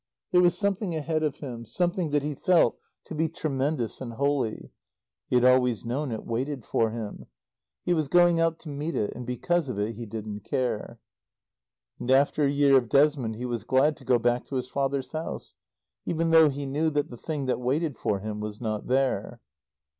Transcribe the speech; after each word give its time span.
There 0.31 0.41
was 0.41 0.57
something 0.57 0.95
ahead 0.95 1.21
of 1.21 1.35
him, 1.35 1.63
something 1.63 2.09
that 2.09 2.23
he 2.23 2.33
felt 2.33 2.79
to 3.05 3.13
be 3.13 3.29
tremendous 3.29 4.01
and 4.01 4.13
holy. 4.13 4.71
He 5.29 5.35
had 5.35 5.45
always 5.45 5.85
known 5.85 6.11
it 6.11 6.25
waited 6.25 6.65
for 6.65 6.89
him. 6.89 7.27
He 7.85 7.93
was 7.93 8.07
going 8.07 8.39
out 8.39 8.57
to 8.61 8.69
meet 8.69 8.95
it; 8.95 9.13
and 9.15 9.27
because 9.27 9.69
of 9.69 9.77
it 9.77 9.93
he 9.93 10.07
didn't 10.07 10.39
care. 10.39 10.97
And 11.99 12.09
after 12.09 12.43
a 12.45 12.49
year 12.51 12.79
of 12.79 12.89
Desmond 12.89 13.35
he 13.35 13.45
was 13.45 13.63
glad 13.63 13.95
to 13.97 14.03
go 14.03 14.17
back 14.17 14.47
to 14.47 14.55
his 14.55 14.69
father's 14.69 15.11
house; 15.11 15.53
even 16.07 16.31
though 16.31 16.49
he 16.49 16.65
knew 16.65 16.89
that 16.89 17.11
the 17.11 17.15
thing 17.17 17.45
that 17.45 17.59
waited 17.61 17.95
for 17.95 18.21
him 18.21 18.39
was 18.39 18.59
not 18.59 18.87
there. 18.87 19.39